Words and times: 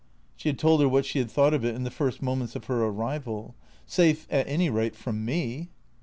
She 0.35 0.49
had 0.49 0.57
told 0.57 0.81
her 0.81 0.89
what 0.89 1.05
she 1.05 1.19
had 1.19 1.29
thought 1.29 1.53
of 1.53 1.63
it 1.63 1.75
in 1.75 1.83
the 1.83 1.91
first 1.91 2.23
moments 2.23 2.55
of 2.55 2.65
her 2.65 2.83
arrival." 2.85 3.53
Safe, 3.85 4.25
at 4.31 4.47
any 4.47 4.67
rate, 4.67 4.95
from 4.95 5.23
me." 5.23 5.69